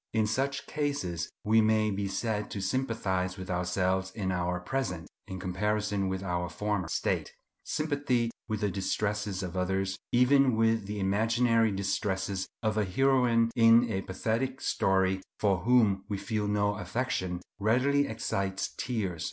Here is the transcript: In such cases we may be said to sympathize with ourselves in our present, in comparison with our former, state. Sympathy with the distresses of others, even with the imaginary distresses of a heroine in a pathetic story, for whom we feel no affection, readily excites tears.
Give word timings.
In 0.13 0.25
such 0.25 0.65
cases 0.65 1.29
we 1.43 1.61
may 1.61 1.91
be 1.91 2.07
said 2.07 2.49
to 2.49 2.59
sympathize 2.59 3.37
with 3.37 3.51
ourselves 3.51 4.09
in 4.09 4.31
our 4.31 4.59
present, 4.59 5.07
in 5.27 5.39
comparison 5.39 6.07
with 6.09 6.23
our 6.23 6.49
former, 6.49 6.87
state. 6.87 7.31
Sympathy 7.63 8.31
with 8.47 8.61
the 8.61 8.71
distresses 8.71 9.43
of 9.43 9.55
others, 9.55 9.99
even 10.11 10.55
with 10.55 10.87
the 10.87 10.99
imaginary 10.99 11.71
distresses 11.71 12.47
of 12.63 12.79
a 12.79 12.83
heroine 12.85 13.51
in 13.55 13.91
a 13.91 14.01
pathetic 14.01 14.59
story, 14.59 15.21
for 15.37 15.59
whom 15.59 16.03
we 16.09 16.17
feel 16.17 16.47
no 16.47 16.77
affection, 16.79 17.39
readily 17.59 18.07
excites 18.07 18.73
tears. 18.79 19.19